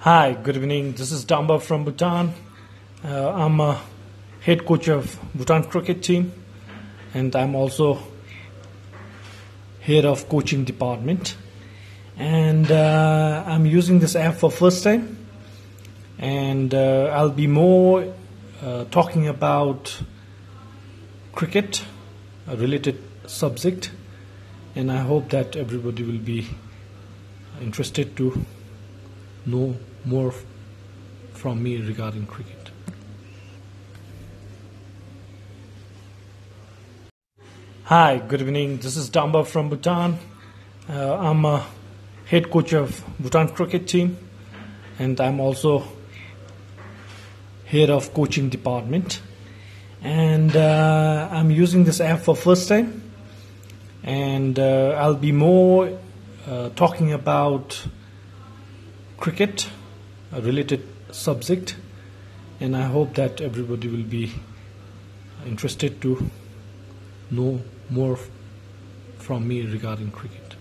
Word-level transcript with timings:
Hi, 0.00 0.34
good 0.34 0.56
evening. 0.56 0.92
This 0.92 1.10
is 1.10 1.24
Damba 1.24 1.60
from 1.60 1.84
Bhutan. 1.84 2.32
Uh, 3.02 3.32
I'm 3.32 3.58
a 3.58 3.80
head 4.40 4.64
coach 4.64 4.88
of 4.88 5.18
Bhutan 5.34 5.64
cricket 5.64 6.02
team, 6.02 6.32
and 7.12 7.34
I'm 7.34 7.56
also 7.56 7.98
head 9.80 10.04
of 10.04 10.28
coaching 10.28 10.64
department. 10.64 11.34
And 12.16 12.70
uh, 12.70 13.42
I'm 13.46 13.66
using 13.66 13.98
this 13.98 14.14
app 14.14 14.34
for 14.34 14.50
first 14.50 14.84
time, 14.84 15.26
and 16.18 16.72
uh, 16.72 17.10
I'll 17.12 17.30
be 17.30 17.48
more 17.48 18.14
uh, 18.62 18.84
talking 18.92 19.26
about 19.26 20.00
cricket, 21.32 21.82
a 22.46 22.54
related 22.54 23.02
subject, 23.26 23.90
and 24.76 24.92
I 24.92 24.98
hope 24.98 25.30
that 25.30 25.56
everybody 25.56 26.04
will 26.04 26.18
be 26.18 26.46
interested 27.60 28.16
to 28.18 28.44
know 29.46 29.76
more 30.04 30.34
from 31.32 31.62
me 31.62 31.76
regarding 31.76 32.26
cricket. 32.26 32.70
Hi, 37.84 38.18
good 38.18 38.40
evening. 38.40 38.78
This 38.78 38.96
is 38.96 39.08
Damba 39.10 39.46
from 39.46 39.68
Bhutan. 39.68 40.18
Uh, 40.90 41.18
I'm 41.18 41.44
a 41.44 41.64
head 42.24 42.50
coach 42.50 42.72
of 42.72 43.04
Bhutan 43.20 43.48
cricket 43.50 43.86
team, 43.86 44.18
and 44.98 45.20
I'm 45.20 45.38
also 45.38 45.84
head 47.66 47.90
of 47.90 48.12
coaching 48.12 48.48
department. 48.48 49.20
And 50.02 50.56
uh, 50.56 51.28
I'm 51.30 51.52
using 51.52 51.84
this 51.84 52.00
app 52.00 52.20
for 52.20 52.34
first 52.34 52.68
time, 52.68 53.02
and 54.02 54.58
uh, 54.58 54.96
I'll 54.98 55.14
be 55.14 55.30
more 55.30 55.96
uh, 56.48 56.70
talking 56.70 57.12
about 57.12 57.86
cricket, 59.18 59.68
related 60.32 60.82
subject, 61.10 61.76
and 62.60 62.76
I 62.76 62.82
hope 62.82 63.14
that 63.14 63.40
everybody 63.40 63.88
will 63.88 64.02
be 64.02 64.32
interested 65.46 66.00
to 66.02 66.30
know 67.30 67.62
more 67.90 68.18
from 69.18 69.46
me 69.48 69.62
regarding 69.62 70.10
cricket. 70.10 70.55